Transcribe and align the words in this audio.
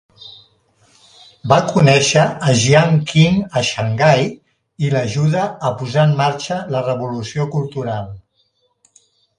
Va 1.51 1.59
conèixer 1.71 2.23
a 2.47 2.55
Jian 2.63 2.97
Qing 3.11 3.37
a 3.61 3.63
Xangai 3.69 4.27
i 4.87 4.91
l'ajudà 4.95 5.45
a 5.71 5.75
posar 5.83 6.09
en 6.11 6.19
marxa 6.25 6.61
la 6.77 6.85
Revolució 6.91 7.51
cultural. 7.59 8.15